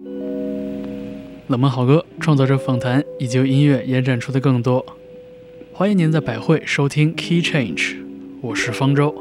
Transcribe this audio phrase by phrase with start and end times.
[0.00, 4.86] 冷门好歌、创作者访谈以及音乐延展出的更多，
[5.72, 7.96] 欢迎您在百汇收听 Key Change，
[8.40, 9.12] 我是方舟。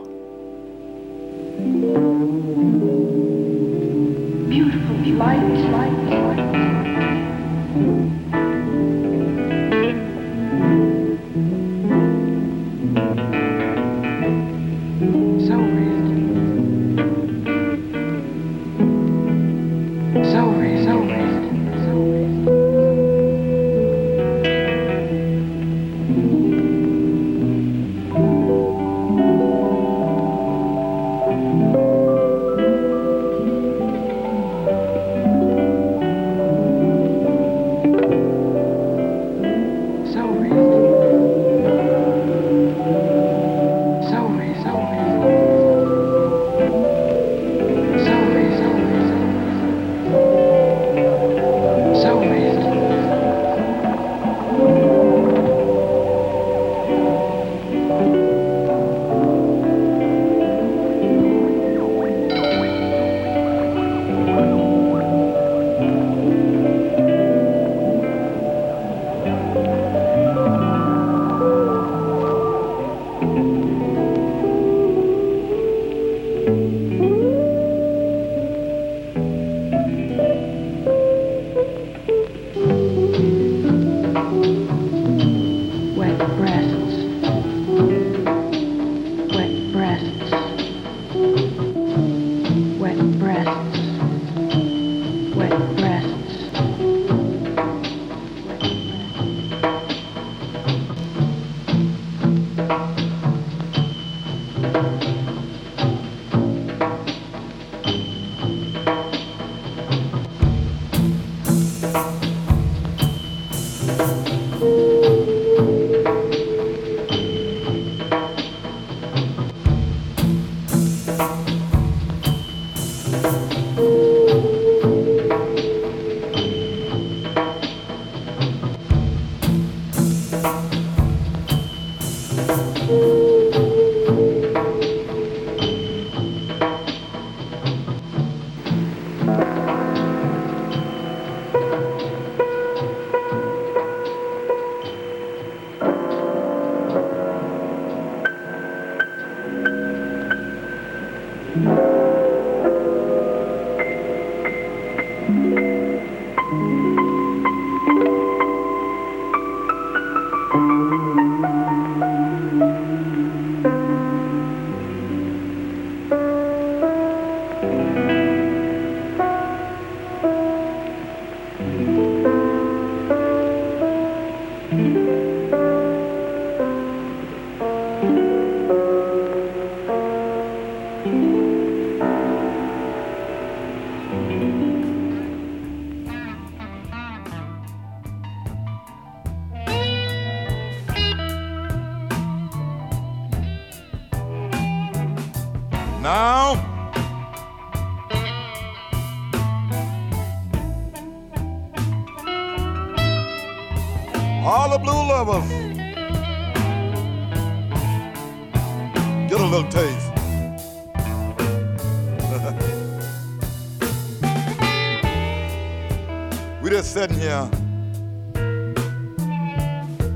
[216.68, 217.50] We just sitting here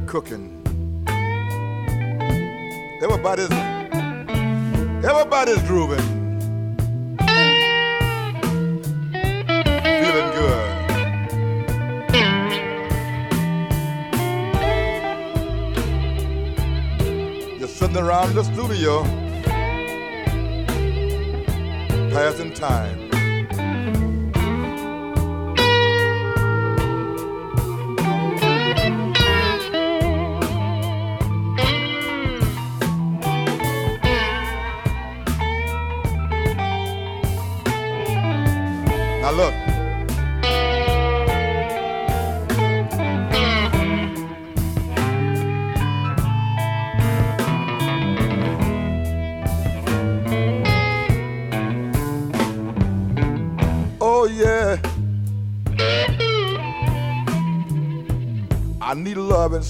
[0.05, 0.49] cooking.
[3.01, 3.49] Everybody's
[5.01, 6.19] Everybody's grooving.
[17.93, 19.03] Around the studio,
[22.09, 23.00] passing time.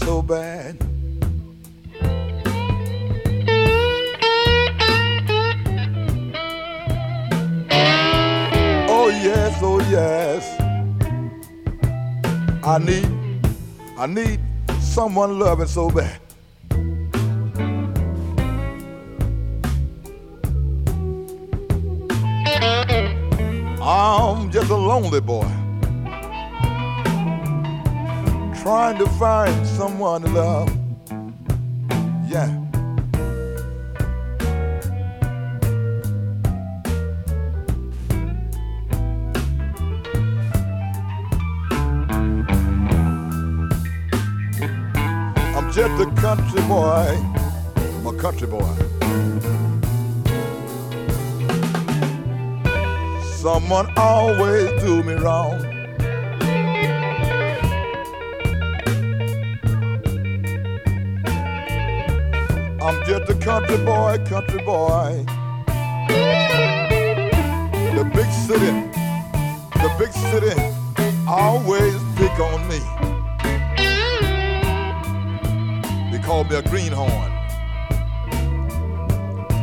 [0.02, 0.78] So bad.
[8.90, 10.44] Oh yes, oh yes.
[12.64, 13.10] I need,
[13.98, 14.40] I need
[14.80, 16.20] someone loving so bad.
[23.84, 25.50] I'm just a lonely boy
[28.62, 30.70] trying to find someone to love.
[32.30, 32.46] Yeah.
[45.56, 47.18] I'm just a country boy.
[47.76, 48.76] I'm a country boy.
[53.34, 55.61] Someone always do me wrong.
[62.84, 65.24] I'm just a country boy, country boy.
[67.94, 68.72] The big city,
[69.76, 70.60] the big city
[71.28, 72.80] always pick on me.
[76.12, 77.32] They call me a greenhorn.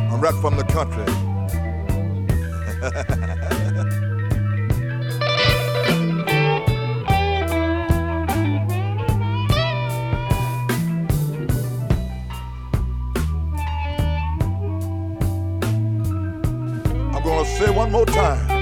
[0.09, 1.03] I'm right from the country.
[17.59, 18.58] say one more time.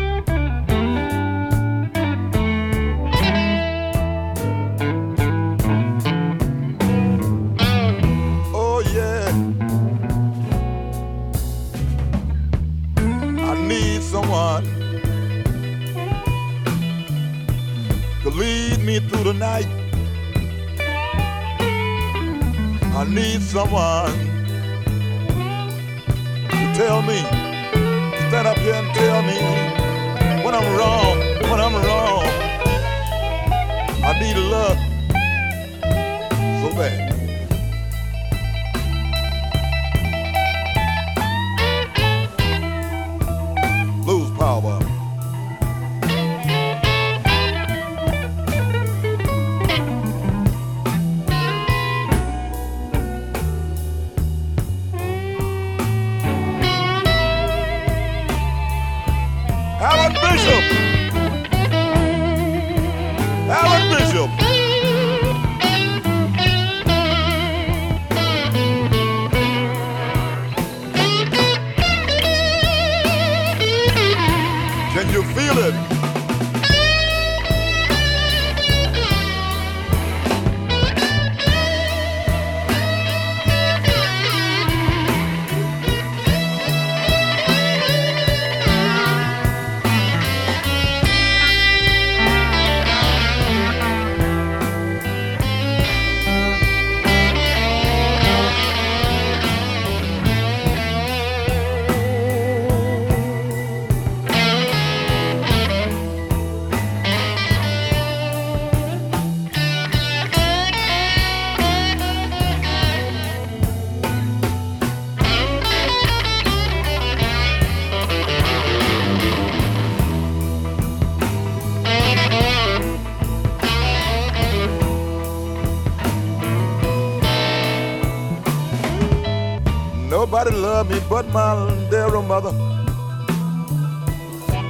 [131.18, 132.54] But my dear mother.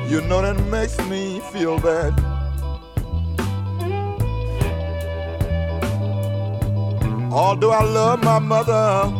[0.07, 2.13] You know that makes me feel bad.
[7.33, 9.16] Although I love my mother,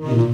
[0.00, 0.30] Wow.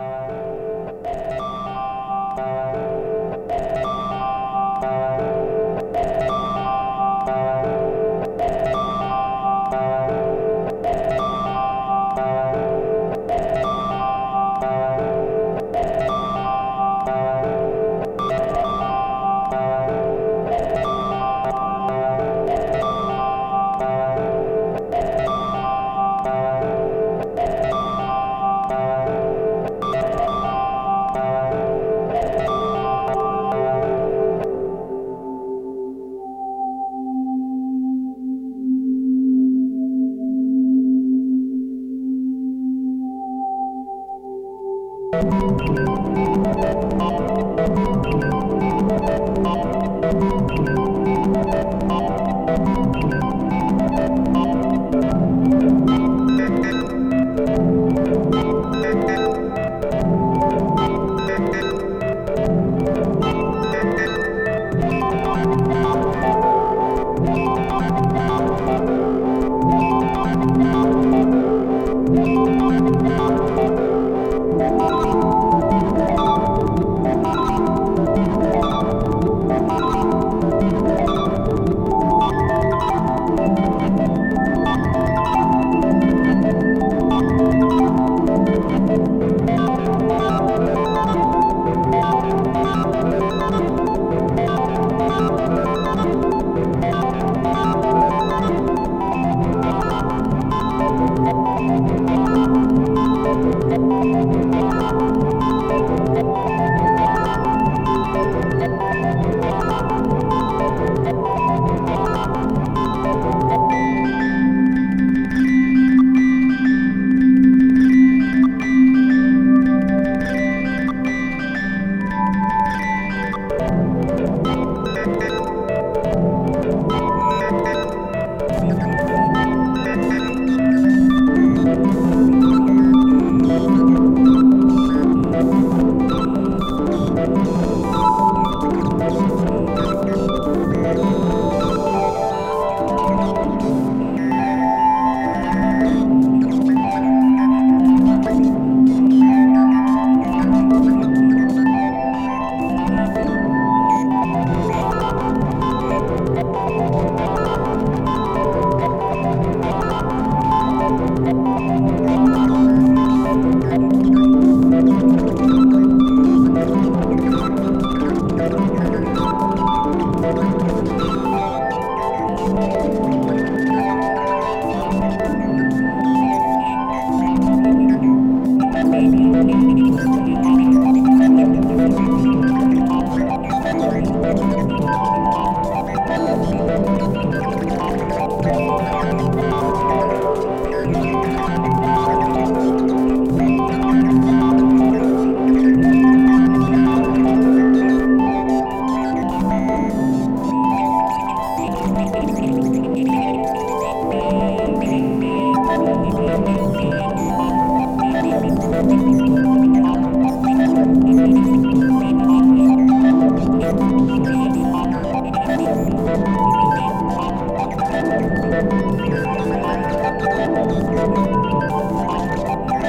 [0.00, 0.23] Bye.